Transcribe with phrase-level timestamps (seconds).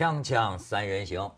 [0.00, 1.30] 锵锵三人行，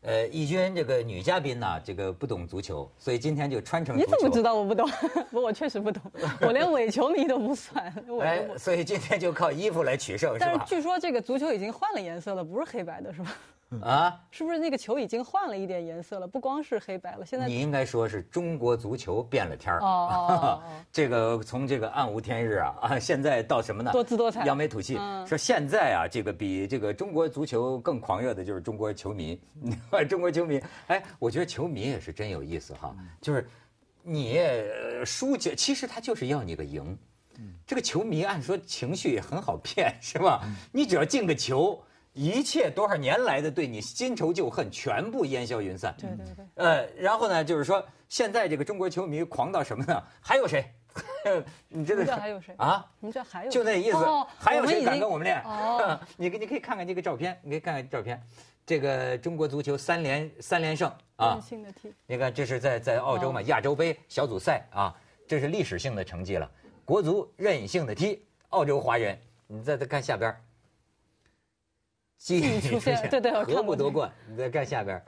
[0.00, 3.96] 呃，义军这个女嘉宾呢，这个不懂足球，所以今天就穿成。
[3.96, 4.90] 你怎么知道我不懂？
[5.30, 6.02] 不， 我确实不懂，
[6.42, 7.94] 我连伪球迷都不算。
[8.20, 10.46] 哎，所以今天就靠衣服来取胜，是吧？
[10.50, 13.32] 但是据说这个足球已经换了颜色了，不是黑白的，是吧？
[13.82, 16.26] 啊，是不是那个球已经换了一点颜色了？
[16.26, 19.80] 不光是黑白了，现在你应该说是中国足球变了天儿。
[19.80, 23.92] 哦， 这个从这个暗无天日啊 啊，现在到什么呢？
[23.92, 24.98] 多姿多彩，扬眉吐气。
[25.26, 29.38] 说现在啊，这个比这个中国足球更狂热的就是中国球迷。
[30.08, 32.96] 中国球迷，哎，我觉得球迷也是真有意思哈。
[33.20, 33.46] 就是
[34.02, 34.40] 你
[35.04, 36.96] 输就，其实他就是要你个赢。
[37.66, 40.42] 这个球迷按说情绪也很好骗，是吧？
[40.72, 41.78] 你只要进个球。
[42.18, 45.94] 一切多少年来的对你新仇旧恨全部烟消云散。
[45.96, 46.44] 对对对。
[46.56, 50.02] 呃，然后呢，就是说现在这个中国球迷狂到什么呢？
[50.20, 50.68] 还有谁？
[51.68, 52.84] 你知道还有谁啊？
[52.98, 53.98] 你这还有就那意思。
[54.36, 55.40] 还有谁敢跟我们练？
[55.44, 56.00] 哦。
[56.16, 58.20] 你 你可以看看这个照片，你可以看看照片。
[58.66, 61.34] 这个中国足球三连三连胜啊！
[61.34, 61.94] 任性的踢。
[62.04, 64.92] 你看这是在在澳洲嘛亚洲杯小组赛啊，
[65.28, 66.50] 这是历史性的成绩了。
[66.84, 70.34] 国足任性的踢澳洲华人，你再再看下边。
[72.18, 74.12] 继续出现，对 对，何不夺冠？
[74.28, 75.00] 你再看下边。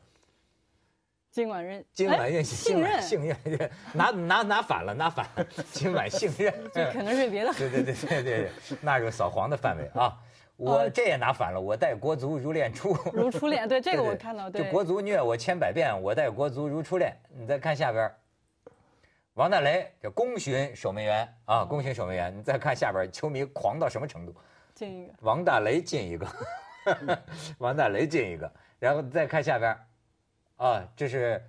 [1.32, 3.36] 今晚任今晚任信任信任
[3.94, 5.46] 拿拿拿反了，拿反了。
[5.70, 7.52] 今晚信任， 这可能是别的。
[7.54, 8.50] 对对对对对，
[8.80, 10.16] 纳入扫黄的范围啊！
[10.56, 12.96] 我这也拿反了，我待国足如恋初。
[13.12, 14.50] 如初恋，对这个我看到。
[14.50, 17.16] 就国足虐我千百遍，我待国足如初恋。
[17.28, 18.12] 你再看下边，
[19.34, 22.36] 王大雷这功勋守门员啊，功勋守门员。
[22.36, 24.34] 你再看下边，球迷狂到什么程度？
[24.74, 25.12] 进一个。
[25.20, 26.26] 王大雷进一个。
[27.58, 29.76] 王大雷进一个，然后再看下边，
[30.56, 31.42] 啊，这是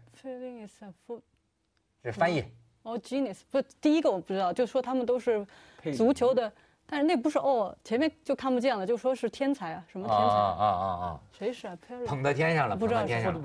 [2.03, 2.43] 这翻译。
[2.83, 5.45] 哦，genius 不，第一个我不知道，就说他们都是
[5.95, 6.51] 足球的，
[6.85, 11.21] 但是那不是哦，前面就看不见了，就说是天才啊，什么天才啊啊啊啊！
[11.31, 11.77] 谁是啊？
[12.07, 13.39] 捧到天上了，不知道天上。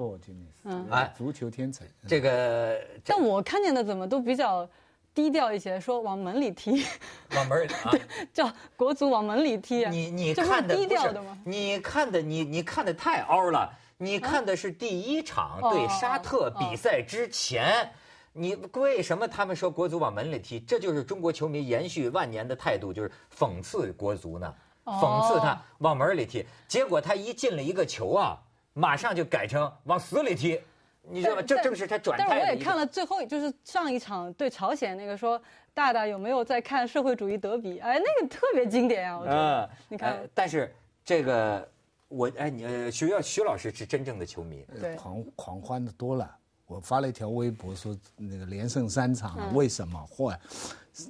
[0.64, 1.84] 嗯，哎，足球天才。
[2.08, 4.68] 这个，但我看见的怎么都比较。
[5.16, 6.84] 低调一些，说往门里踢，
[7.34, 8.00] 往门里对，
[8.34, 9.86] 叫国足往门里踢。
[9.86, 11.38] 你你看的低调的吗？
[11.42, 13.72] 你看的你你看的太凹了。
[13.98, 17.90] 你看的是第一场对沙特比赛之前，
[18.34, 20.60] 你为什么他们说国足往门里踢？
[20.60, 26.44] 这就是中国球迷延续万年的态度，就是讽刺国足呢，讽刺他往门里踢。
[26.68, 28.38] 结果他一进了一个球啊，
[28.74, 30.60] 马上就改成往死里踢。
[31.08, 31.42] 你知道吗？
[31.42, 35.40] 这正是他转但是我也看了最后，就是上一场对朝鲜那个说，
[35.72, 37.78] 大大有没有在看社会主义德比？
[37.78, 39.18] 哎，那个特别经典啊！
[39.18, 40.18] 我觉得，你看。
[40.34, 40.74] 但是
[41.04, 41.68] 这个
[42.08, 46.28] 我哎，你徐耀徐老师是真正的球迷，对，狂狂欢的多了。
[46.66, 50.04] 我发了一条微博说，那个连胜三场，为什么？
[50.10, 50.36] 嚯，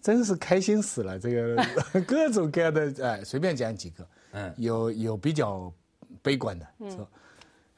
[0.03, 1.19] 真是开心死了！
[1.19, 1.65] 这个
[2.07, 5.73] 各种各样的哎，随便讲几个，嗯，有有比较
[6.21, 7.09] 悲观的说。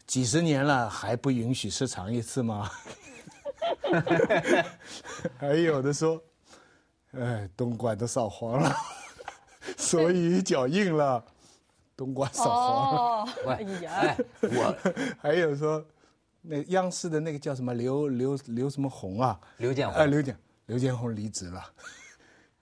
[0.08, 2.70] 几十年了还不允许失常一次吗？
[5.38, 6.20] 还有的说，
[7.12, 8.74] 哎，东莞都扫黄了，
[9.76, 11.22] 所以脚硬了，
[11.94, 13.32] 东莞扫黄了。
[13.48, 14.74] 哎呀，我
[15.20, 15.84] 还有说，
[16.40, 19.38] 那央视的那个叫什么刘刘刘什么红啊？
[19.58, 19.94] 刘建宏。
[19.94, 21.62] 哎，刘建刘建宏离职了，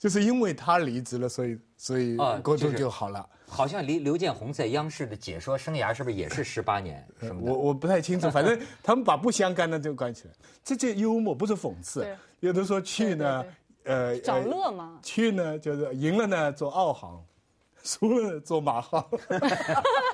[0.00, 3.24] 就是因为他离职了，所以所以国足就好了。
[3.48, 7.52] 好像刘刘建宏在央视的解说生涯是不是也是十八年什么的？
[7.52, 10.34] 我我不太清楚，反正 他们把不相干的就关起来，
[10.64, 12.06] 这这幽默不是讽刺。
[12.40, 13.44] 有的说去呢，
[13.84, 14.98] 呃，找乐嘛。
[15.02, 17.24] 去呢就是赢了呢做澳航，
[17.82, 19.04] 输了做马航。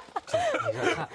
[0.72, 1.08] 你看，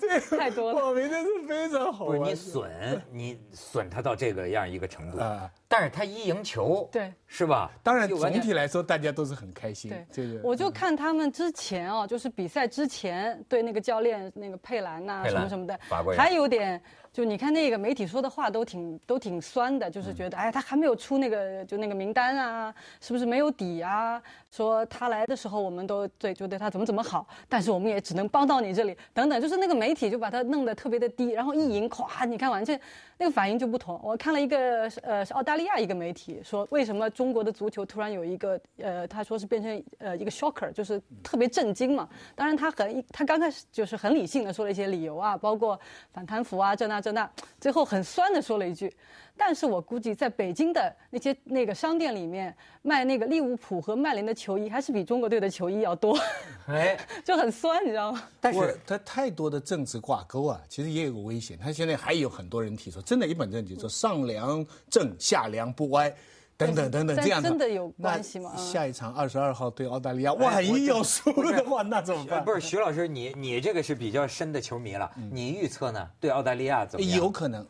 [0.00, 0.86] 这太多了。
[0.86, 2.06] 我明天是非常好。
[2.06, 5.50] 不是你损你损他到这个样一个程度啊！
[5.68, 7.70] 但是他一赢球，对，是吧？
[7.82, 9.92] 当然，总体来说大家都是很开心。
[10.14, 15.78] 对，我就看他们之前哦，就是比赛之前对那个教练那个佩兰呐什么什么的，
[16.16, 16.80] 还有点。
[17.16, 24.22] 就你看那个媒体说的话都挺都挺酸的，就是觉得哎，他还没有出那个就那个名单啊，是不是没有底啊？
[24.50, 28.94] 说他来的时候我们都对就对他怎么怎么好，但是我们也只能帮到你这里。
[29.14, 32.78] 等等，就是那个媒体就把他弄得特别的低，然后一赢，咵，你看完这
[33.18, 34.00] 那个反应就不同。
[34.02, 42.08] 我看了一个呃是澳大利亚一个媒体说，为什么中国的足球突然有一个呃他说是变成呃一个 shocker，就是特别震惊嘛。
[42.34, 45.78] 当然他很他刚开始就是很理性的说了一些理由啊，包括
[46.12, 47.10] 反贪腐啊这那这。
[47.12, 48.94] 那最后很酸的说了一句，
[49.36, 56.18] 但是我估计在北京的那些那个商店里面卖那个利物浦和曼联的球衣，还是比中国队的球衣要多。
[56.66, 58.22] 哎， 就很酸，你知道吗？
[58.38, 61.58] 但是它太多的政治挂钩啊，其实也有个危险。
[61.58, 66.12] 他现在还有很多人提出，真的一本正经说上梁正下梁不歪，
[66.56, 68.52] 等等等等这样真的有关系吗？
[68.56, 72.44] 下一场二十二号对澳大利亚，万一要输的话，那怎么办？
[72.44, 76.10] 不是徐老师，你你这个是比较深的球迷了，你预测呢？
[76.18, 77.16] 对澳大利亚怎么样？
[77.16, 77.64] 有可能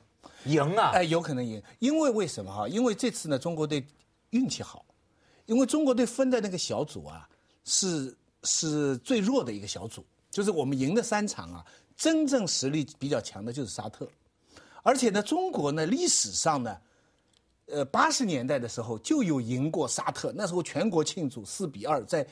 [0.46, 0.92] 赢啊！
[0.94, 2.66] 哎，有可能赢，因为为什么哈？
[2.66, 3.84] 因为这次呢，中国队
[4.30, 4.84] 运气好，
[5.44, 7.28] 因为中国队分的那个小组啊，
[7.64, 14.08] 是是最弱的一个小组，就是我们赢的三场啊，真正实力比较强的就是沙特，
[14.86, 16.76] 而且呢，中国呢历史上呢。
[17.68, 22.24] 呃，八十年代的时候就有赢过沙特，那时候全国庆祝四比二，在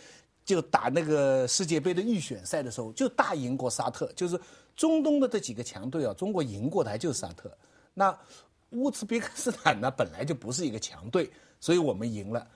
[0.45, 4.41] 就打那个世界杯的预选赛的时候就大赢过沙特，就是
[4.77, 7.51] 中东的这几个强队啊，中国赢过的还就是沙特。
[7.95, 8.17] 那
[8.71, 11.29] 乌兹别克斯坦呢，本来就不是一个强队，
[11.59, 12.47] 所以我们赢了。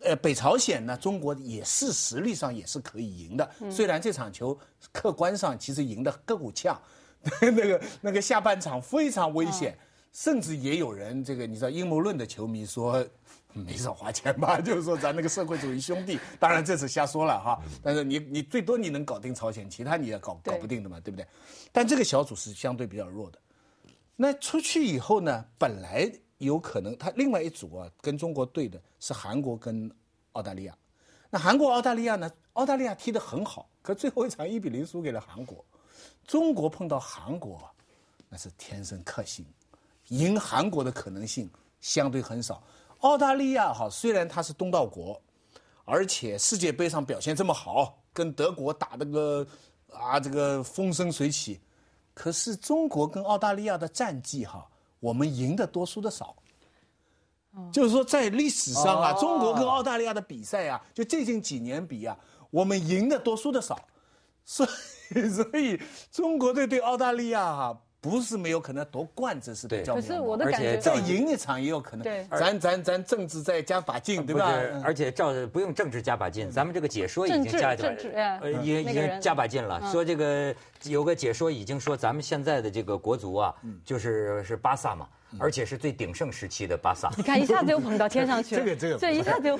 [0.00, 4.58] 呃，北朝鲜呢，中国也是实力上也是可以赢的，虽然这场球
[4.90, 6.76] 客观上其实赢得够呛，
[7.40, 9.76] 那个那个下半场非常危险。
[10.12, 13.06] 甚至也有人，这个你知道阴谋论的球迷说，
[13.52, 14.58] 没少花钱吧？
[14.64, 17.62] 就是说咱那个社会主义兄弟，当然这次瞎说了哈。
[17.82, 21.26] 但是你你最多你能搞定朝鲜，其他你也搞搞不定的嘛，对不对？
[21.70, 23.38] 但这个小组是相对比较弱的。
[24.16, 29.90] 那出去以后呢，本来有可能他另外一组啊，跟中国对的是韩国跟
[30.32, 30.74] 澳大利亚。
[31.28, 32.30] 那韩国澳大利亚呢？
[32.54, 35.62] 澳大利亚踢得很好，可最后一场一比零输给了韩国。
[36.26, 37.60] 中国碰到韩国，
[38.28, 39.44] 那是天生克星。
[40.08, 41.50] 赢韩国的可能性
[41.80, 42.62] 相对很少。
[43.00, 45.20] 澳大利亚哈，虽然它是东道国，
[45.84, 49.46] 而且世界杯上表现这么好，跟德国打那个
[49.92, 51.60] 啊这个风生水起，
[52.14, 54.66] 可是中国跟澳大利亚的战绩哈，
[55.00, 56.34] 我们赢的多输的少。
[57.72, 62.14] 就是说在历史上啊，中国跟澳大利亚的比赛啊，就最近几年比啊，
[62.50, 63.80] 我们赢的多输的少，
[64.46, 64.66] 所
[65.10, 65.78] 以 所以
[66.10, 67.82] 中国队对澳大利亚哈。
[67.98, 69.96] 不是没有可能夺冠，这是比较。
[69.96, 72.04] 可是我的感觉，再赢一场也有可能。
[72.04, 74.48] 对，咱咱咱政治再加把劲，对吧？
[74.84, 79.90] 而且照不用政治加把劲，咱们这个解说已经加政治，呃，已已经加把劲了。
[79.90, 80.54] 说这个
[80.84, 83.52] 有个解说已经说，咱们现在的这个国足啊，
[83.84, 87.10] 就是是巴萨嘛，而且是最鼎盛时期的巴萨。
[87.16, 89.58] 你看一下子又捧到天上去了，这个这个，这一下子又。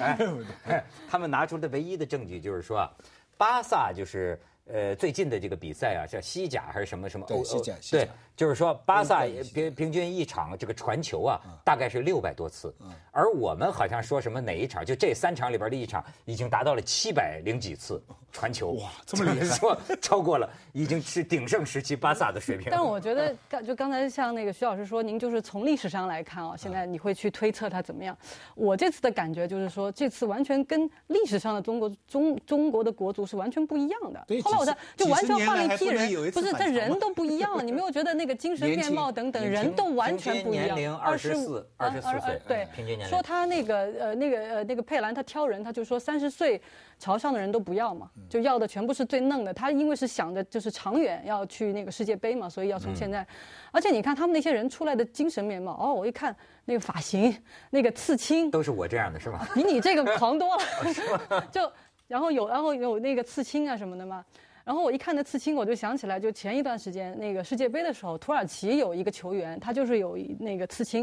[1.11, 2.89] 他们拿出的唯一的证据就是说，
[3.37, 4.39] 巴萨就是
[4.73, 8.09] 呃最近的这个比赛啊，叫西甲还是什么什么欧西甲对。
[8.37, 9.25] 就是说，巴萨
[9.55, 12.75] 平平均一场这个传球啊，大概是六百多次，
[13.11, 17.99] 而我们好像说什么哪一场，就这三场里边的一场，已经达到了七百零几次
[18.31, 18.73] 传球。
[18.73, 19.47] 哇，这么厉害！
[19.57, 22.69] 说超过了，已经是鼎盛时期巴萨的水平。
[22.71, 28.15] 但我觉得，刚就刚才像那个徐老师说，您就是从历史上来看啊，现在你会去推测他怎么样？
[28.55, 34.27] 我这次的感觉就是说，这次完全跟历史上的中国中中国的国足是完全不一样的。
[34.45, 34.56] 后
[34.95, 37.63] 就完全换了一批人，不是这人都不一样了。
[37.63, 38.27] 你没有觉得那？
[38.27, 40.75] 个精神面貌等等，人都完全不一样。
[40.75, 43.09] 年龄二十四，二十四岁，对，平均年龄。
[43.09, 46.61] 说他那个呃那个呃那个佩兰，他挑人，他就说三十岁
[46.99, 49.55] 朝上的人都不要嘛，就要的全部是最嫩的。
[49.55, 53.25] 他因为是想着就是长远要去那个世界杯嘛，所以要从现在。
[53.71, 57.33] 而且你看他们那些人出来的精神面貌，哦，我一看那个发型，
[57.71, 59.49] 那个刺青，都是我这样的是吧？
[59.55, 61.71] 比你这个狂多了， 就
[62.09, 64.25] 然后有然后有那个刺青啊什么的嘛。
[64.67, 71.03] 然后我一看那刺青，我就想起来，就前一段时间那个世界杯的时候，土耳其有一个球员，他就是有那个刺青。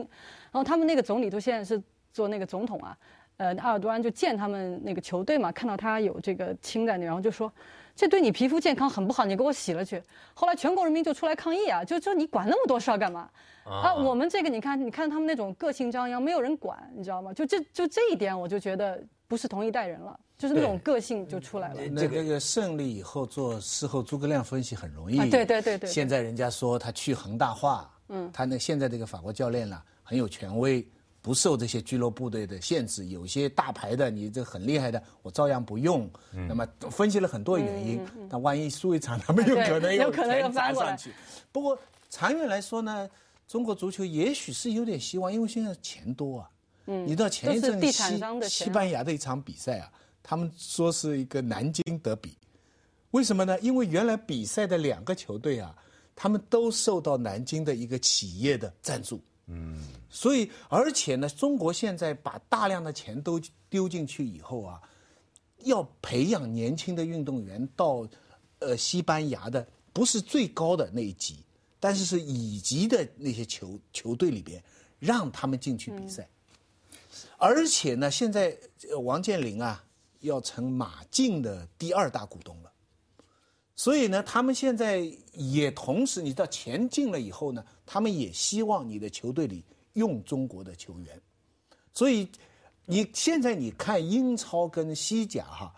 [0.51, 1.81] 然后他们那个总理都现在是
[2.11, 2.97] 做那个总统啊，
[3.37, 7.49] 呃，阿尔多安就见他们那个球队嘛，看到他有这个青在那，然后就说，
[7.95, 10.03] 这对你皮肤健康很不好，你给我洗了去。
[10.33, 13.29] 后来全国人民就出来抗议啊，就说你管那么多事儿干嘛？
[13.63, 17.31] 啊，我们这个你看，你看他们那种个性张扬，没有人管，你知道吗？
[17.33, 19.01] 就这就这一点，我就觉得
[19.33, 20.19] 不是同一代人了。
[20.37, 21.81] 就是那种个性就出来了。
[21.87, 25.17] 那那个胜利以后做事后诸葛亮分析很容易。
[25.29, 25.89] 对对对对。
[25.89, 30.85] 现在人家说他去恒大化，嗯，他那现在这个法国教练呢很有权威，
[31.21, 33.05] 不受这些俱乐部队的限制。
[33.05, 36.09] 有些大牌的你这很厉害的，我照样不用。
[36.31, 41.13] 那么分析了很多原因，那万一输一场，他们有可能有可能又翻上去。
[41.53, 41.77] 不过
[42.09, 43.09] 长远来说呢，
[43.47, 46.49] 中国足球也许是有点希望，因为现在钱多啊。
[46.85, 47.05] 嗯。
[47.05, 49.91] 你知道前一阵西西班牙的一场比赛啊。
[50.25, 52.33] 他们说是一个南京德比，
[53.11, 53.59] 为什么呢？
[53.59, 55.75] 因为原来比赛的两个球队啊，
[56.15, 63.37] 他们都受到南京的一个企业的赞助，嗯，所以而且呢，中国现在把大量的钱都
[63.69, 64.81] 丢进去以后啊，
[65.65, 68.07] 要培养年轻的运动员到，
[68.59, 71.43] 呃，西班牙的不是最高的那一级，
[71.81, 74.63] 但是是乙级的那些球球队里边，
[74.99, 76.25] 让他们进去比赛，
[77.37, 78.57] 而且呢，现在
[79.03, 79.83] 王健林啊。
[80.23, 82.71] 要成马竞的第二大股东了，
[83.75, 84.99] 所以呢，他们现在
[85.33, 89.65] 也同时，你知道钱进了以后呢，他们也希望你的球队里
[89.95, 91.21] 用中国的球员，
[91.91, 92.31] 所以
[92.85, 95.75] 你现在你看英超跟西甲哈，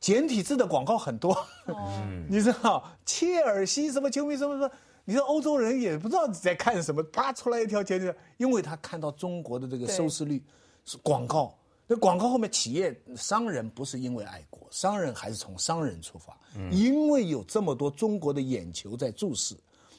[0.00, 1.36] 简体字的广告很多，
[2.30, 4.72] 你知道切尔西什么球迷什么什么，
[5.06, 10.42] 你说欧洲人也不知道你在看什么，啪出来一条简体，因为他看到中国的这个收视率
[10.84, 16.38] 是广告，那广告后面企业商人不是因为爱国，商人还是从商人出发，
[16.70, 19.56] 因为有这么多中国的眼球在注视，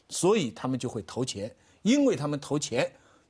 [0.10, 2.88] 所以他们就会投钱，因为他们投钱，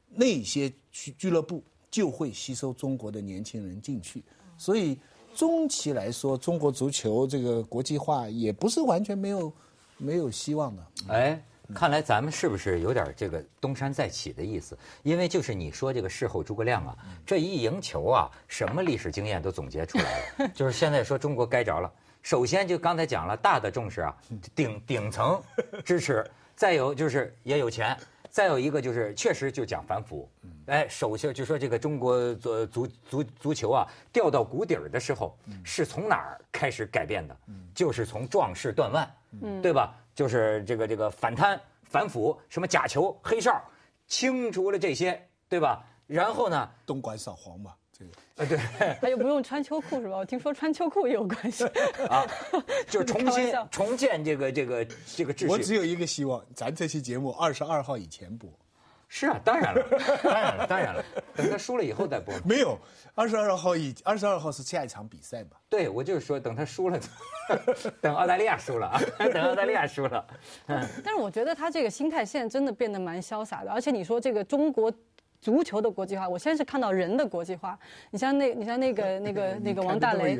[0.09, 1.63] 那些俱俱乐部。
[1.89, 4.21] 就会吸收中国的年轻人进去，
[4.57, 4.99] 所以
[5.33, 9.51] 中期来说，中国足球这个国际化也不是完全没有
[9.97, 10.87] 没有希望的。
[11.07, 11.41] 哎，
[11.73, 14.77] 看来咱们是不是有点这个东山再起的意思？
[15.03, 16.95] 因为就是你说这个事后诸葛亮啊，
[17.25, 20.47] 这一赢球啊，什么历史经验都总结出来了。
[20.55, 24.15] 就是现在说中国该着了，首先就刚才讲了，大的重视啊，
[24.55, 25.41] 顶顶层
[25.83, 27.97] 支持，再有就是也有钱。
[28.29, 30.29] 再有一个就是，确实就讲反腐。
[30.67, 37.35] 哎，首先就说这个中国足足足足球啊，掉到谷底儿的时候，是从哪儿开始改变的？
[37.73, 39.09] 就是从壮士断腕，
[39.59, 39.95] 对吧？
[40.17, 43.63] 就是这个这个反贪反腐，什么假球黑哨，
[44.07, 45.85] 清除了这些，对吧？
[46.07, 47.75] 然后呢，东莞扫黄嘛。
[48.35, 48.57] 啊，对，
[48.99, 50.17] 他又不用穿秋裤是吧？
[50.17, 51.65] 我听说穿秋裤也有关系
[52.09, 52.25] 啊，
[52.89, 54.83] 就是 重新重建这个这个
[55.15, 55.47] 这个秩序。
[55.49, 58.49] 我只有一个希望，咱这期节目二十二号以前播。
[59.07, 59.83] 是啊， 当然了，
[60.23, 61.03] 当然了，当然了，
[61.35, 62.33] 等他输了以后再播。
[62.45, 62.77] 没有，
[63.15, 65.51] 二十二号以二十二号是下一场比赛嘛？
[65.69, 66.99] 对，我就是说等他输了，
[68.01, 68.99] 等澳大利亚输了啊，
[69.33, 70.27] 等澳大利亚输了。
[70.67, 74.91] 嗯， 但是我觉得他这个心态现在真的变得蛮潇洒的，而且你说这个中国。
[75.39, 77.77] 足球的国际化，我先是看到人的国际化。
[78.09, 80.35] 你像那，你像那个那个 那个王大雷，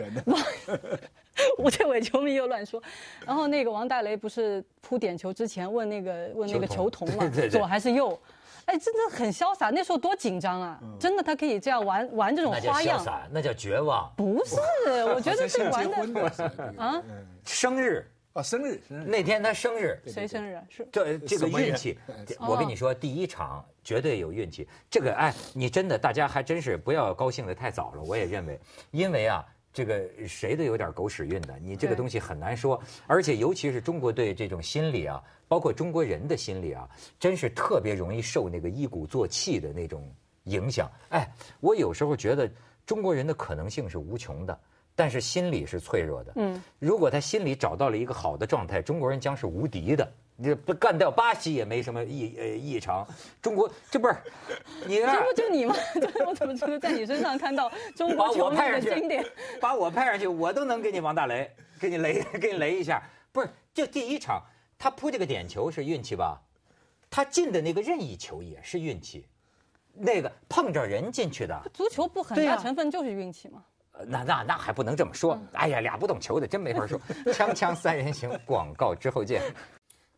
[1.60, 2.82] 吴建伟球迷又乱说。
[3.24, 8.20] 然后那个王大雷不是扑点球之前问那个问那个球童嘛，左还是右？
[8.68, 9.70] 哎，真的很潇洒。
[9.70, 10.80] 那时候多紧张啊！
[11.00, 12.66] 真的，他可以这样玩玩这种花样。
[12.66, 14.12] 那叫潇洒，那叫绝望。
[14.16, 14.56] 不是，
[15.06, 16.32] 我觉得这玩的
[16.78, 17.02] 啊，
[17.44, 18.06] 生日。
[18.34, 20.60] 哦，生日，生日那天他生日，谁生日？
[20.70, 21.98] 是这这个运气，
[22.40, 24.68] 我跟你说，第一场绝对有运气。
[24.92, 28.04] 这个哎，你真的大家还真是不要高兴的太早了。
[28.04, 28.60] 我也认为，
[28.92, 29.44] 因为啊，
[29.78, 32.82] 这个谁都有点狗屎运的，你这个东西很难说。
[33.06, 40.12] 而且尤其是中国队这种心理啊，包括中国人的心理啊，真是特别容易受那个一鼓作气的那种
[40.46, 40.90] 影响。
[41.10, 42.50] 哎，我有时候觉得
[42.88, 44.60] 中国人的可能性是无穷的。
[44.96, 46.34] 但是心理是脆弱的。
[46.38, 50.12] 嗯，如果他心里找到了一个好的状态，中国人将是无敌的。
[50.40, 53.06] 你不干掉巴西也没什么异呃异常。
[53.42, 54.16] 中国这不是
[54.86, 55.76] 你这不就你吗？
[56.28, 59.26] 我怎么觉得在你身上看到中国球迷的经典？
[59.60, 63.02] 把我派上去，我都能给你王大雷，给你雷，给你雷一下。
[63.32, 64.42] 不是，就第一场
[64.78, 66.40] 他扑这个点球是运气吧？
[67.10, 69.28] 他进的那个任意球也是运气，
[69.94, 71.60] 那个碰着人进去的。
[71.74, 73.64] 足球不很大成分就是运气吗？
[74.06, 77.00] 那那那还不能这么说，哎呀，俩不懂球的真没法说。
[77.34, 79.42] 锵锵三人行，广告之后见。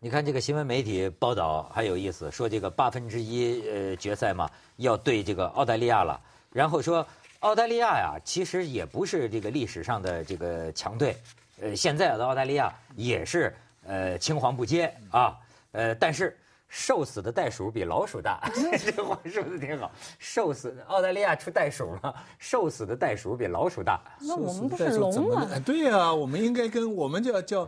[0.02, 6.18] 你看这个新闻媒体报道还有意思，说这个八分之一呃决赛嘛要对这个澳大利亚了，
[6.54, 7.06] 然后说
[7.40, 11.18] 澳大利亚呀其实也不是这个历史上的这个强队，
[11.60, 13.54] 呃现在的澳大利亚也是
[13.86, 15.38] 呃青黄不接啊，
[15.74, 16.38] 呃但是。
[16.70, 19.92] 瘦死的袋鼠比老鼠大， 这话说的挺好。
[20.20, 24.00] 瘦死澳大利亚出袋鼠了，瘦死的袋鼠比老鼠大。
[24.22, 25.48] 那我们不是龙吗？
[25.66, 27.68] 对呀，我们应该跟我们叫叫，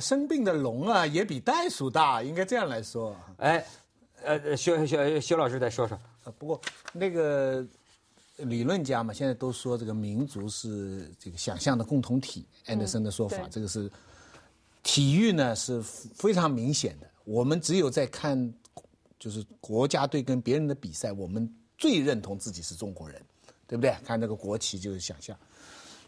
[0.00, 3.16] 生病的龙啊，也比袋鼠大，应该这样来说。
[3.36, 3.64] 哎，
[4.24, 5.96] 呃，薛薛薛老师再说说。
[6.36, 6.60] 不过
[6.92, 7.64] 那个
[8.38, 12.44] 理论家嘛，现在都说这个民族是这个想象的共同体。
[12.66, 13.88] 安德森的说法，这个是
[14.82, 17.09] 体育呢是非常明显的。
[17.24, 18.52] 我们只有在看，
[19.18, 21.48] 就是国家队跟别人的比赛，我们
[21.78, 23.20] 最认同自己是中国人，
[23.66, 23.94] 对不对？
[24.04, 25.38] 看那个国旗就是想象。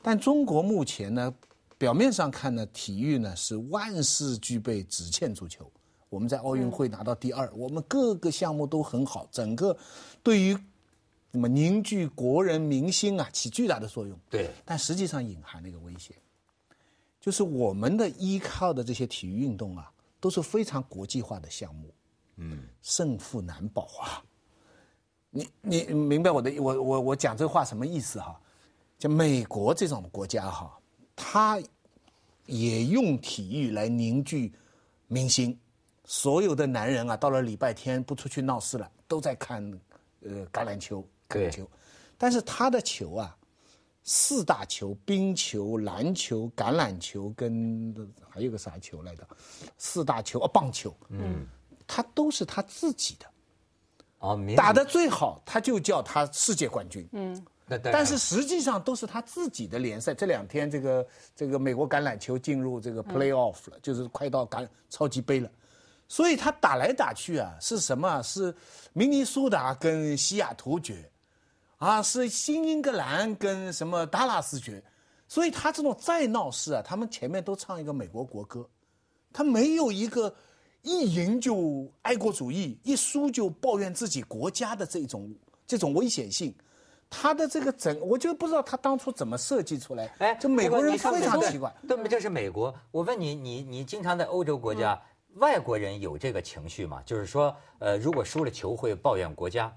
[0.02, 1.32] 但中国目前呢，
[1.78, 5.70] 表面上看呢，体育呢是万事俱备，只欠足球。
[6.08, 9.76] 我们在奥运会拿到第二，我们各个项目都很好，整个
[10.22, 10.52] 对于
[11.30, 14.18] 什么凝聚国人民心啊，起巨大的作用。
[14.28, 14.50] 对。
[14.64, 16.16] 但实际上隐含了一个危险，
[17.20, 19.91] 就是我们的依靠的这些体育运动啊。
[20.22, 21.92] 都是非常国际化的项目，
[22.36, 24.22] 嗯，胜负难保啊。
[25.30, 28.40] 你你明白我的我我我讲这话什么意思哈？
[29.00, 30.78] 就美国这种国家哈，
[31.16, 31.60] 他
[32.46, 34.52] 也用体育来凝聚
[35.08, 35.58] 明星。
[36.04, 39.60] 所有的男人啊，到了礼拜天不出去闹事了，都在看
[40.20, 41.68] 呃橄榄球、橄榄球。
[42.16, 43.36] 但是他的球啊。
[44.04, 47.94] 四大球：冰球、篮球、橄榄球跟
[48.28, 49.26] 还有个啥球来着？
[49.78, 50.94] 四大球啊，棒球。
[51.08, 51.46] 嗯，
[51.86, 53.26] 他都是他自己的。
[54.18, 57.08] 哦，打的最好，他就叫他世界冠军。
[57.12, 57.44] 嗯，
[57.82, 60.14] 但是实际上都是他自己的联赛。
[60.14, 65.50] 这两天这个这个美国橄榄球进入这个 playoff 了，就是快到橄超级杯了，
[66.06, 68.22] 所以他打来打去啊，是什么？
[68.22, 68.54] 是
[68.92, 71.10] 明尼苏达跟西雅图决，
[71.82, 74.80] 啊，是新英格兰跟什么达拉斯决，
[75.26, 78.64] 所以他这种再闹事啊，他们前面都唱一个美国国歌，
[79.32, 80.32] 他没有一个
[80.82, 85.34] 一赢就爱国主义，一输就抱怨自己国家的这种
[85.66, 86.54] 这种危险性。
[87.10, 90.06] 他的这个整，我就不知道他当初怎么设计出来。
[90.18, 91.74] 哎，这美国人非常奇怪。
[91.88, 92.72] 对，这是美国。
[92.92, 95.02] 我问你，你你经常在欧洲国家，
[95.34, 97.02] 外国人有这个情绪吗？
[97.04, 99.76] 就是说，呃，如果输了球会抱怨国家。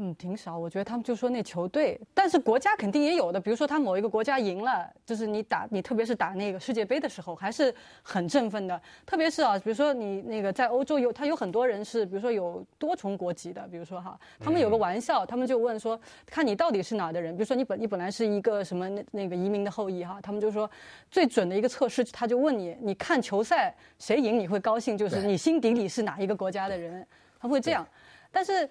[0.00, 0.56] 嗯，挺少。
[0.56, 3.40] 我觉得他们就说那球队，但是国家肯定也有的。
[3.40, 8.80] 比如说他某一个国家赢了，就是你打你，特别是打那个世界杯的时候，还是很振奋的。
[9.04, 13.60] 特别是啊，比如说你那个在欧洲有，他有很多人是，比如说有多重国籍的。
[13.66, 17.36] 比如说哈，他们有个玩笑，他们就问说，看你到底是哪的人。
[17.36, 20.70] 比如说你本你本来是一个什么那那个移民的后裔哈，他们就说
[21.10, 27.04] 最准的一个测试，他就问你，你看球赛谁赢你会高兴，就是你心底里是哪一个国家的人，
[27.40, 27.84] 他会这样。
[28.30, 28.70] 但是。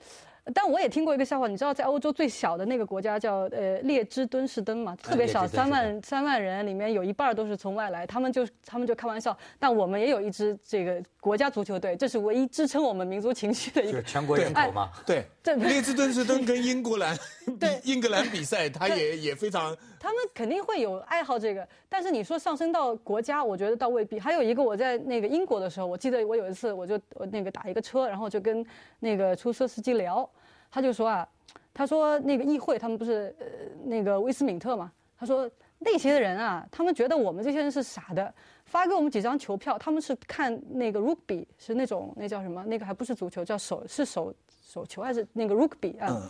[0.54, 14.89] 但我也听过一个笑话，你知道在欧洲最小的那个国家叫呃列支敦士登嘛，特别小，三万三万人，里面有一半都是从外来，他们就他们就开玩笑，但我们也有一支这个国家足球队，这是唯一支撑我们民族情绪的一个全国人口嘛？
[15.06, 17.18] 对，列支敦士登跟英格兰
[17.60, 19.75] 对英格兰比赛，他也也非常。
[20.00, 24.20] 他们肯定会有爱好这个，但是你说上升到国家，我觉得倒未必。
[24.20, 27.00] 还有一个，我在那个英国的时候，我记得我有一次，我就
[27.32, 28.66] 那个打一个车，然后就跟
[29.00, 30.30] 那个出租车司机聊，
[30.70, 31.27] 他就说啊，
[31.74, 33.46] 他说那个议会他们不是呃
[33.86, 35.50] 那个威斯敏特嘛，他说
[35.80, 38.34] 那些人啊，他们觉得我们这些人是傻的，
[38.66, 46.22] 发给我们几张球票，他们是看那个 rugby 是那种那叫什么，那个还不是足球，叫手是手手球还是那个 rugby 啊？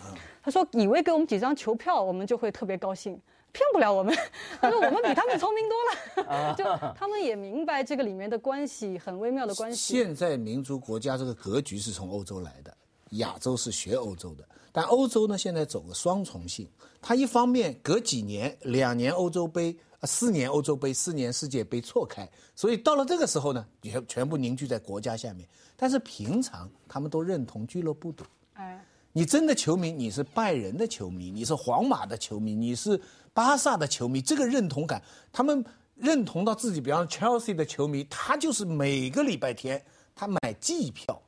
[0.42, 3.20] 他说以为给我们几张球票，我们就会特别高兴。
[3.58, 4.16] 骗不了我们，
[4.62, 9.96] 他说我们比他们聪明多了， 就他们也明白这个里面的关系很微妙的关系。
[9.96, 12.72] 现在民族国家这个格局是从欧洲来的，
[13.12, 16.70] 亚洲是学欧洲的，但欧洲呢现在走个双重性，
[17.02, 28.24] 它一方面隔几年两年欧洲杯，四年欧洲杯，四年世界杯错开，所以到了这个时候呢，全全部凝聚在国家下面，但是平常他们都认同俱乐部的。
[28.54, 28.80] 哎，
[29.14, 33.02] 你真的球迷，你是拜仁的球迷，你是皇马的球迷，你是。
[33.38, 35.00] 巴萨的球迷这个认同感，
[35.32, 39.80] 他们认同到自己，比方说 Chelsea 的球迷，他就是每个礼拜天
[40.16, 41.22] 他买季票，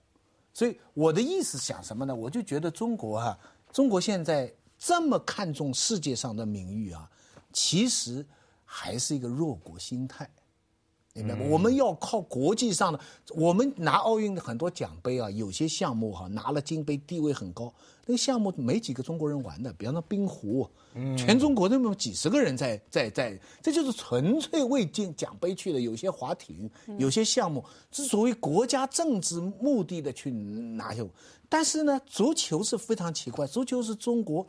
[0.52, 2.16] 所以我的意思想什么呢？
[2.16, 3.38] 我就觉得中国啊，
[3.72, 7.08] 中国现在这么看重世界上的名誉啊，
[7.54, 8.26] 其实
[8.66, 10.28] 还是一个弱国心态。
[11.24, 11.46] 明白吗？
[11.50, 13.00] 我们要靠国际上的，
[13.36, 17.74] 我们拿奥运的很多奖杯啊，有些项目哈拿了金杯，地位很高。
[18.06, 20.68] 那个项目没几个中国人玩的，比方说冰壶，
[21.16, 25.80] 全中国那么几十个人在在在，这就是纯粹为进奖杯去的。
[25.80, 31.04] 有些划艇，有些项目是属于国家政治目的的去拿下。
[31.48, 34.46] 但是呢，足球是非常奇怪，足球是中国。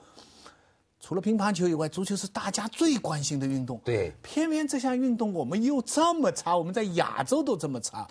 [1.00, 3.80] 除了乒乓球以外，足球是大家最关心的运动。
[3.82, 8.06] 对，偏偏这项运动我们又这么差，我们在亚洲都这么差，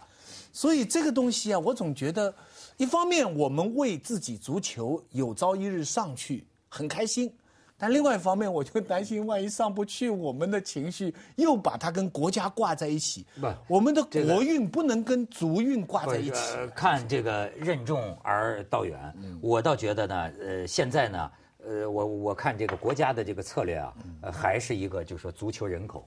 [0.52, 2.34] 所以这个东西啊，我总觉得，
[2.78, 7.32] 一方面我们为自己足球有朝一日上去很开心，
[7.78, 13.24] 但另外一方面我就担心，万一上不去，我们的情绪又把它跟国家挂在一起。
[13.40, 16.58] 不，我们的国运不能跟足运挂在一起。
[16.76, 21.30] 看这个任重而道远，我倒觉得呢，呃，现在呢。
[21.70, 26.04] 呃，我我看这个国家的这个策略啊，呃，还是一个就是说足球人口，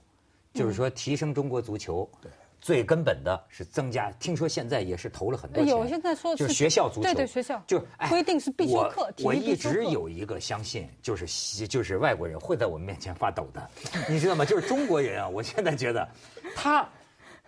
[0.52, 2.28] 就是说提升中国足球，对，
[2.60, 4.10] 最根本的是增加。
[4.18, 13.70] 听说现在也是投了很多钱，有现在说就是学校足球，对对学校就规定是必修课，我一直有一个相信，就是就是外国人会在我们面前发抖的，
[14.08, 14.44] 你知道吗？
[14.44, 16.08] 就是中国人啊，我现在觉得
[16.56, 16.88] 他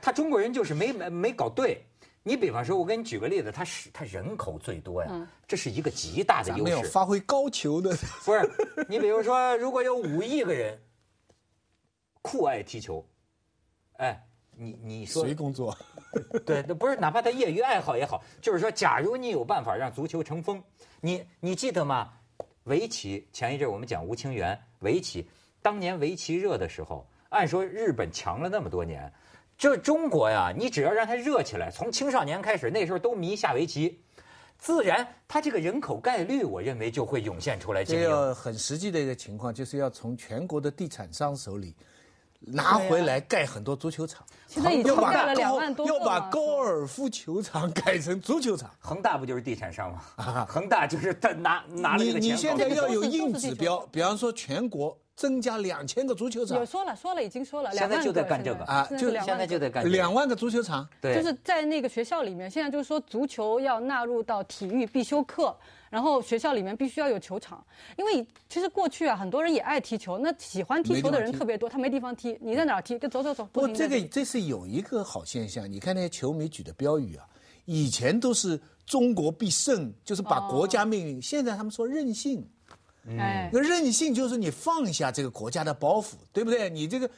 [0.00, 1.85] 他中国人就是没没没搞对。
[2.27, 6.63] 你比方说，我给你举个例子，它是它人口最多呀，这是一个极大的优势。
[6.65, 7.91] 没有发挥高球的，
[8.25, 8.51] 不是？
[8.89, 10.81] 你比如说，如果有五亿个人
[12.23, 13.07] 酷爱踢球，
[13.99, 15.77] 哎，你你说谁工作？
[16.47, 20.65] 对，那不是哪怕他业余爱好也好，就是说，假如你有办法让足球成风，
[21.03, 22.11] 你你记得吗？
[22.63, 25.29] 围棋前一阵我们讲吴清源围棋，
[25.61, 29.13] 当年围棋热的时候，按说日本强了那么多年。
[29.57, 34.01] 这中国呀，你只要让它热起来，从青少年开始，那时候都迷下围棋，
[34.59, 37.85] 自然它这个人口概率，我认为就会涌现出来。
[37.85, 41.75] 这要很实际的一个情况，就是要从全国的地产商手里
[42.40, 44.27] 拿回来盖很多足球场。
[44.49, 48.71] 现在已经盖了两万多要把高尔夫球场改成足球场。
[48.81, 50.47] 恒大不就是地产商吗？
[50.49, 52.23] 恒大就是他拿拿了这个钱。
[52.23, 54.99] 你你现在要有硬指标，比方说全国。
[55.16, 58.64] 增加两千个足球场，有说了说了已经说了，现在就在干这个。
[58.64, 65.57] 啊，就现在就在干两万个足球场，对，就是在那个学校里面，现在就是说足球要纳入到体育必修课，
[65.88, 67.64] 然后学校里面必须要有球场，
[67.96, 72.98] 因为其实过去啊，很多人也爱踢球，那喜欢踢球的人特别多，他没地方踢，你在哪儿踢？
[72.98, 73.48] 就走走走。
[73.53, 77.24] 不，这个这是有一个好现象，你看那些球迷举的标语啊，
[77.66, 82.44] 以前都是中国必胜，就是把国家命运，现在他们说任性。
[83.19, 86.71] 哎，那任性就是你放下这个国家的包袱，对不对？
[86.71, 87.09] 你这个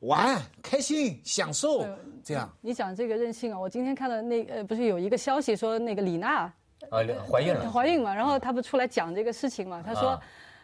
[0.00, 1.86] 玩开心享受
[2.24, 2.50] 这样。
[2.62, 6.54] 你讲这个任性啊，我今天看到那呃，不是有一个消息说那个李娜啊
[6.90, 9.82] 怀孕了，怀孕嘛，然后她不出来讲这个事情嘛？
[9.84, 10.18] 她说，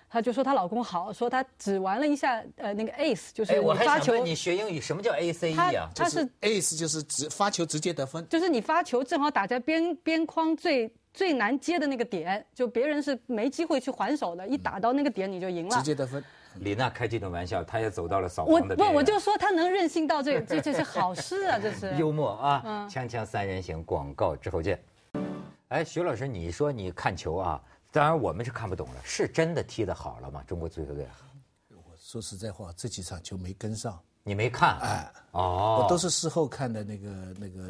[0.08, 4.24] 她就说她老公好，说她只玩了一下呃那个 ace，就是发球。
[4.24, 5.90] 你学英语什么叫 A C E 啊？
[5.94, 10.90] 她是 ace 就是直发球直接得分，就是你发球正好打在边边框最。
[11.12, 16.22] 最难接的那个点，就别人是没机会去还手的，一打到那个点你就赢了，直接得分。
[16.56, 18.88] 李娜开这种玩笑，她也走到了扫黄的边。
[18.88, 21.94] 我不，我就说她能任性到这， 这这是好事啊，这是。
[21.96, 22.88] 幽默啊！
[22.90, 24.82] 锵锵三人行，广告之后见。
[25.68, 27.62] 哎，徐老师，你说你看球啊？
[27.92, 30.42] 当然我们是看不懂了，是真的踢得好了吗？
[30.46, 31.06] 中国足球队？
[31.70, 33.98] 我说实在话，这几场球没跟上。
[34.22, 34.78] 你没看？
[34.80, 37.62] 哎，哦，我都是事后看的那个那个。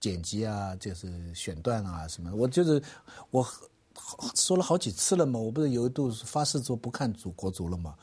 [0.00, 2.34] 剪辑啊，就是选段啊，什么？
[2.34, 2.82] 我就是
[3.30, 3.46] 我
[4.34, 7.94] 说了好几次了嘛，我不是有一度发誓说不看足国足了嘛？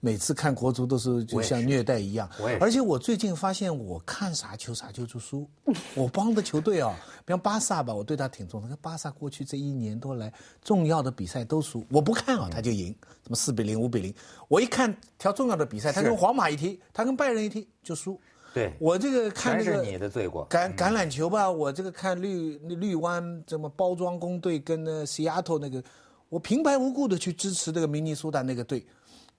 [0.00, 2.28] 每次看国足都是就像虐待一样。
[2.60, 5.48] 而且我最近发现，我看啥球啥球就输。
[5.96, 8.76] 我帮的球队啊，比方巴萨吧，我对他挺重视。
[8.82, 10.30] 巴萨过去这一年多来，
[10.62, 11.86] 重要的比赛都输。
[11.88, 12.88] 我不看啊，他就赢，
[13.22, 14.14] 什么四比零、五比零。
[14.48, 18.20] 我一看挑重要的比赛，他跟皇马一踢，他跟拜仁一踢就输。
[18.54, 25.82] 对我这个看这个你的罪过橄橄榄球吧，我这个看绿绿湾怎么包装工队跟那西雅图那个，
[26.28, 28.86] 我平白无故的去支持这个明尼苏达那个队，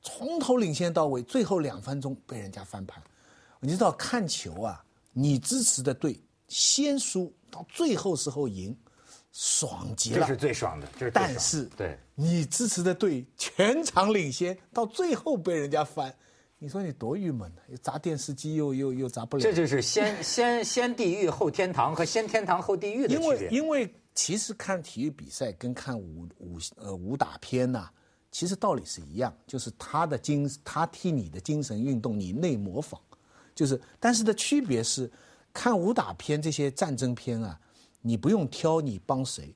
[0.02, 3.02] 从头领先到尾，最后两分钟被人家翻盘。
[3.62, 8.78] 你知道看球啊，你支持的队先输到最后时候赢，
[9.32, 10.88] 爽极了，这是最爽的。
[11.00, 16.14] 这是但是对你支持的队全场领先到最后被人家翻。
[16.58, 17.62] 你说你多郁闷呢？
[17.70, 19.44] 又砸电视机，又又又砸不了。
[19.44, 23.20] 这就是先 先先地狱后天堂和先天堂后地狱的区别。
[23.20, 27.90] 因为因为其实看体育比赛跟看武武呃武打片呐，
[28.32, 32.98] 其实道理是一样，就是他的精他替你的精神运动，你内模仿，
[33.54, 35.12] 就是但是的区别是，
[35.54, 37.60] 看武打片这些战争片啊，
[38.02, 39.54] 你不用挑你帮谁，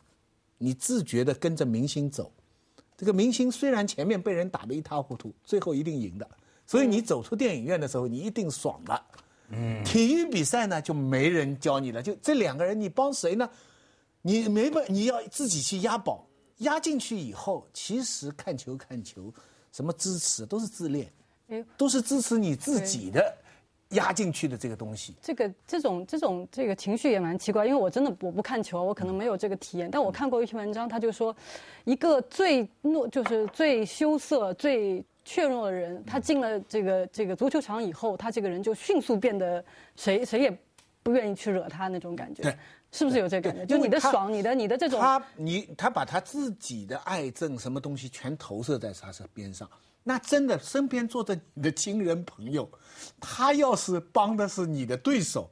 [0.57, 2.29] 你自觉的跟着明星走，
[2.97, 6.29] 这个明星虽然前面被人打得一塌糊涂，最后一定赢的。
[6.69, 9.05] 所以你走出电影院的时候，你一定爽了。
[9.49, 13.49] 嗯，体育比赛呢就没人教你了，就这两个人，你帮谁呢？
[14.21, 16.27] 你没办，你要自己去押宝，
[16.58, 19.34] 押进去以后，其实看球看球，
[19.71, 21.12] 什么支持都是自恋，
[21.75, 23.36] 都是支持你自己的
[23.89, 25.15] 压进去的这个东西。
[25.23, 29.89] 这个这种这种这个情绪也蛮奇怪，因为我真的我不看球，我可能没有这个体验。
[29.89, 31.36] 但我看过一篇文章，他就说，
[31.86, 35.03] 一个最懦就是最羞涩最。
[35.25, 39.63] 怯懦的人，他进了这个这个足球场以后，他这个人就迅速变得
[39.95, 40.60] 谁谁也
[41.03, 42.58] 不愿意去惹他那种感觉，
[42.91, 43.65] 是不是有这个感觉？
[43.65, 49.69] 就你的爽，你的你的这种，他你他把他自己的爱憎什么东西全投射在他身边上，
[50.03, 52.69] 那真的身边坐着你的亲人朋友，
[53.19, 55.49] 他要是帮的是你的对手。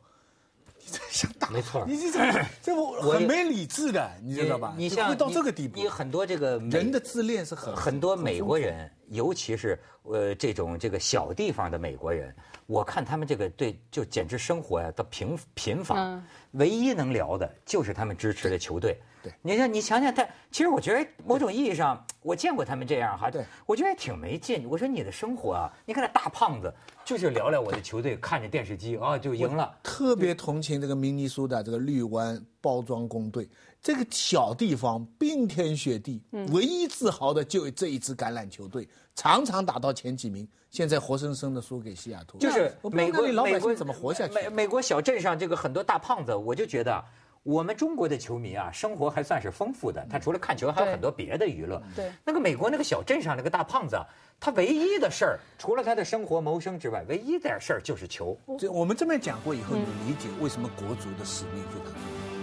[1.09, 4.73] 想打没错，你这这不很没理智的，你知道吧？
[4.77, 18.97] 你像会到这个地步，你很多这个人的自恋是很很多美国人，尤其是呃这种这个小地方的美国人，我看他们这个对就简直生活呀都贫贫乏，唯一能聊的就是他们支持的球队。
[19.23, 24.69] 对，你看你想想他，其实我觉得某种意义上我见过他们这样哈，对，我觉得挺没劲。
[24.69, 26.73] 我说你的生活啊，你看那大胖子。
[27.05, 29.73] 就是聊聊我的球队，看着电视机啊就赢了。
[29.81, 33.47] 特别同情这个明尼苏达这个绿湾包装工队，
[33.87, 36.21] 这个小地方冰天雪地，
[36.51, 42.37] 唯一自豪的就这一支橄榄球队，常常打到前几名，现在活生生的输给西雅图。
[42.37, 44.33] 就是美国老百姓怎么活下去？
[44.33, 47.01] 美美国小镇上这个很多大胖子，我就觉得
[47.47, 50.05] 我们中国的球迷啊，生活还算是丰富的。
[50.09, 51.81] 他除了看球，还有很多别的娱乐。
[51.95, 53.97] 对，那个美国那个小镇上那个大胖子。
[54.37, 58.37] 他唯一的事儿，除了他的生活谋生之外，唯一点事儿就是球。
[58.59, 61.93] 这我们这边讲过以后，你理解为什么国足的使命非常重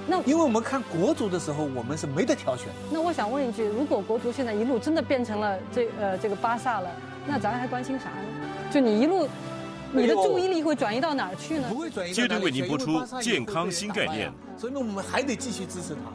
[0.09, 0.23] 要？
[0.23, 2.69] 那因为我们看国足的时候，我们是没得挑选。
[2.91, 6.91] 那我想问一句，如果国足现在一路真的变成了这呃这个巴萨了，
[7.27, 8.17] 那咱还关心啥呢？
[8.73, 9.29] 就你一路，
[9.95, 11.69] 你的注意力会转移到哪儿去呢？
[11.69, 12.13] 不会转移。
[12.13, 16.13] 接着为您播出健康新概念，所以呢，我们还得继续支持他。